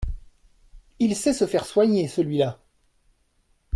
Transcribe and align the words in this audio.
Il 0.97 1.15
sait 1.15 1.31
se 1.31 1.45
faire 1.45 1.67
soigner, 1.67 2.07
celui-là! 2.07 2.59